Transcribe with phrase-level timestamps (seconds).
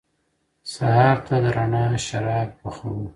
[0.73, 3.01] سهار ته د روڼا شراب پخوم